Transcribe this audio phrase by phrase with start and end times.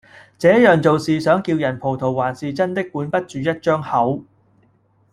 [0.39, 4.23] 這樣做是想叫人葡萄還是真的管不住一張口